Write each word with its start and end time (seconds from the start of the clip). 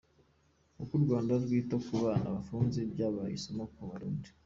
Uko 0.81 0.93
u 0.95 1.03
Rwanda 1.05 1.31
rwita 1.43 1.75
ku 1.85 1.93
bana 2.03 2.27
bafunze 2.35 2.79
byabaye 2.91 3.31
isomo 3.39 3.63
ku 3.73 3.81
Barundi 3.89 4.29